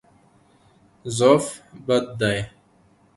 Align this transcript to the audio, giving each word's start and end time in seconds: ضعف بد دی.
ضعف 1.17 1.47
بد 1.87 2.07
دی. 2.19 2.37